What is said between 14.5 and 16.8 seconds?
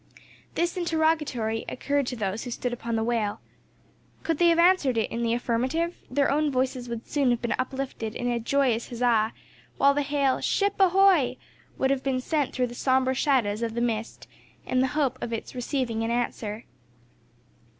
in the hope of its receiving an answer.